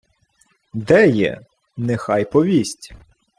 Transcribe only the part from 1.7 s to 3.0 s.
Нехай повість!